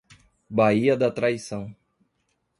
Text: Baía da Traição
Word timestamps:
Baía 0.49 0.97
da 0.97 1.11
Traição 1.11 1.63